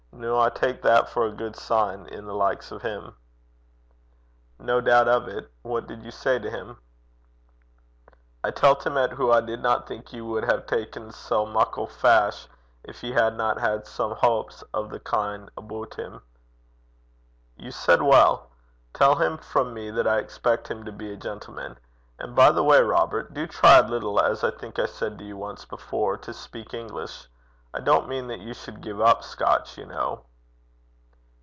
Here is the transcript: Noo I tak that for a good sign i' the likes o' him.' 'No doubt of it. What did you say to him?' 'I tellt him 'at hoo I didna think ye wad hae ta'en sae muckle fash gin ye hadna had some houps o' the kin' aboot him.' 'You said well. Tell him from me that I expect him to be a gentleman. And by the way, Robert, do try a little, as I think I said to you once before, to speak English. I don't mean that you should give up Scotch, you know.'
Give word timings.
Noo 0.13 0.37
I 0.37 0.49
tak 0.49 0.83
that 0.83 1.09
for 1.09 1.25
a 1.25 1.31
good 1.31 1.55
sign 1.55 2.07
i' 2.13 2.15
the 2.17 2.33
likes 2.33 2.71
o' 2.71 2.77
him.' 2.77 3.15
'No 4.59 4.79
doubt 4.79 5.07
of 5.07 5.27
it. 5.27 5.51
What 5.63 5.87
did 5.87 6.03
you 6.03 6.11
say 6.11 6.37
to 6.37 6.49
him?' 6.49 6.77
'I 8.43 8.51
tellt 8.51 8.85
him 8.85 8.97
'at 8.99 9.13
hoo 9.13 9.31
I 9.31 9.41
didna 9.41 9.81
think 9.87 10.13
ye 10.13 10.21
wad 10.21 10.45
hae 10.69 10.85
ta'en 10.85 11.11
sae 11.11 11.45
muckle 11.45 11.87
fash 11.87 12.47
gin 12.85 12.95
ye 13.01 13.13
hadna 13.13 13.59
had 13.59 13.87
some 13.87 14.13
houps 14.13 14.61
o' 14.75 14.85
the 14.85 14.99
kin' 14.99 15.49
aboot 15.57 15.95
him.' 15.95 16.21
'You 17.57 17.71
said 17.71 18.03
well. 18.03 18.51
Tell 18.93 19.15
him 19.15 19.39
from 19.39 19.73
me 19.73 19.89
that 19.89 20.05
I 20.07 20.19
expect 20.19 20.67
him 20.69 20.85
to 20.85 20.91
be 20.91 21.11
a 21.11 21.17
gentleman. 21.17 21.79
And 22.19 22.35
by 22.35 22.51
the 22.51 22.63
way, 22.63 22.81
Robert, 22.81 23.33
do 23.33 23.47
try 23.47 23.79
a 23.79 23.87
little, 23.87 24.19
as 24.19 24.43
I 24.43 24.51
think 24.51 24.77
I 24.77 24.85
said 24.85 25.17
to 25.17 25.23
you 25.23 25.35
once 25.37 25.65
before, 25.65 26.15
to 26.17 26.31
speak 26.33 26.75
English. 26.75 27.27
I 27.73 27.79
don't 27.79 28.09
mean 28.09 28.27
that 28.27 28.41
you 28.41 28.53
should 28.53 28.81
give 28.81 28.99
up 28.99 29.23
Scotch, 29.23 29.77
you 29.77 29.85
know.' 29.85 30.25